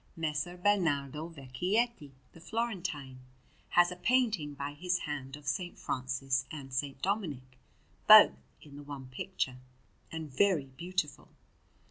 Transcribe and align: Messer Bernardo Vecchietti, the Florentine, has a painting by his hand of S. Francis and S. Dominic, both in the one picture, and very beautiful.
Messer 0.15 0.57
Bernardo 0.57 1.29
Vecchietti, 1.29 2.09
the 2.33 2.39
Florentine, 2.41 3.19
has 3.69 3.91
a 3.91 3.95
painting 3.95 4.55
by 4.55 4.71
his 4.73 4.97
hand 5.01 5.37
of 5.37 5.43
S. 5.43 5.59
Francis 5.75 6.47
and 6.49 6.69
S. 6.69 6.83
Dominic, 7.03 7.59
both 8.07 8.33
in 8.63 8.77
the 8.77 8.81
one 8.83 9.09
picture, 9.09 9.57
and 10.11 10.33
very 10.33 10.65
beautiful. 10.65 11.27